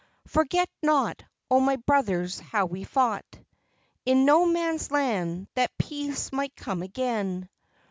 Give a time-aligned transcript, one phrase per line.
[0.25, 3.37] Forget not, O my brothers, how we fought
[4.03, 7.47] In No Man's Land that peace might come again!